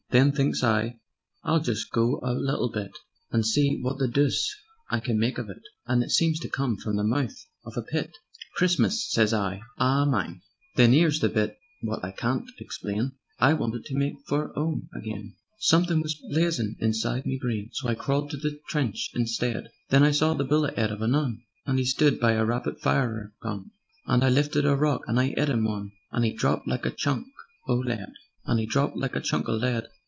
Then 0.09 0.31
thinks 0.33 0.61
I: 0.61 0.97
'I'll 1.45 1.61
just 1.61 1.89
go 1.91 2.19
a 2.21 2.33
little 2.33 2.69
bit, 2.69 2.91
And 3.31 3.45
see 3.45 3.79
wot 3.81 3.97
the 3.97 4.09
doose 4.09 4.53
I 4.89 4.99
can 4.99 5.17
make 5.17 5.37
of 5.37 5.49
it,' 5.49 5.63
And 5.85 6.03
it 6.03 6.09
seemed 6.11 6.35
to 6.41 6.49
come 6.49 6.75
from 6.75 6.97
the 6.97 7.05
mouth 7.05 7.31
of 7.63 7.77
a 7.77 7.81
pit: 7.81 8.11
'Christmas!' 8.57 9.09
sez 9.09 9.31
I, 9.33 9.61
'a 9.77 10.05
MINE.' 10.05 10.41
"Then 10.75 10.93
'ere's 10.93 11.21
the 11.21 11.29
part 11.29 11.51
wot 11.81 12.03
I 12.03 12.11
can't 12.11 12.49
explain: 12.59 13.13
I 13.39 13.53
wanted 13.53 13.85
to 13.85 13.95
make 13.97 14.15
for 14.27 14.51
'ome 14.59 14.89
again, 14.93 15.35
But 15.37 15.37
somethin' 15.63 16.01
was 16.01 16.15
blazin' 16.15 16.75
inside 16.81 17.25
me 17.25 17.39
brain, 17.41 17.69
So 17.71 17.87
I 17.87 17.95
crawled 17.95 18.31
to 18.31 18.37
the 18.37 18.59
trench 18.67 19.11
instead; 19.13 19.69
Then 19.91 20.03
I 20.03 20.11
saw 20.11 20.33
the 20.33 20.43
bullet 20.43 20.77
'ead 20.77 20.91
of 20.91 20.99
a 21.01 21.05
'Un, 21.05 21.41
And 21.65 21.79
'e 21.79 21.85
stood 21.85 22.19
by 22.19 22.33
a 22.33 22.43
rapid 22.43 22.81
firer 22.81 23.31
gun, 23.41 23.71
And 24.07 24.25
I 24.25 24.29
lifted 24.29 24.65
a 24.65 24.75
rock 24.75 25.03
and 25.07 25.17
I 25.17 25.33
'it 25.37 25.47
'im 25.47 25.63
one, 25.63 25.93
And 26.11 26.25
'e 26.25 26.33
dropped 26.33 26.67
like 26.67 26.85
a 26.85 26.91
chunk 26.91 27.27
o' 27.69 27.75
lead. 27.75 28.11